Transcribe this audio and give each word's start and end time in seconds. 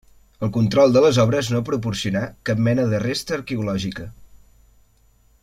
El 0.45 0.51
control 0.53 0.95
de 0.95 1.03
les 1.05 1.19
obres 1.23 1.51
no 1.55 1.61
proporcionà 1.67 2.23
cap 2.51 2.65
mena 2.69 2.87
de 2.95 3.03
resta 3.05 3.37
arqueològica. 3.39 4.09